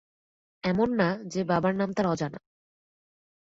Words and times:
এমন 0.63 0.89
না 0.95 1.07
যে 1.25 1.41
বাবার 1.43 1.73
নাম 1.75 1.89
তার 1.93 2.05
অজানা। 2.05 2.39